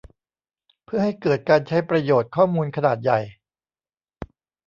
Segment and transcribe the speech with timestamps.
[0.85, 3.19] เพื่อให้เกิดการใช้ประโยชน์ข้อมูลขนาดใหญ่